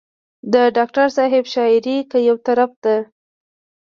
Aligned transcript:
د 0.53 0.55
ډاکټر 0.75 1.07
صېب 1.17 1.45
شاعري 1.53 1.97
کۀ 2.11 2.19
يو 2.29 2.35
طرف 2.47 2.71
ته 2.83 2.95